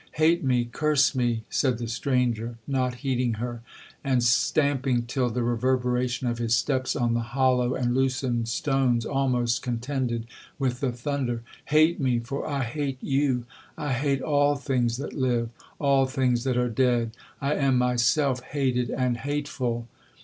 [0.13, 3.61] '—'Hate me—curse me!' said the stranger, not heeding her,
[4.03, 9.61] and stamping till the reverberation of his steps on the hollow and loosened stones almost
[9.61, 10.25] contended
[10.57, 16.45] with the thunder; 'hate me, for I hate you—I hate all things that live—all things
[16.45, 19.87] that are dead—I am myself hated and hateful!'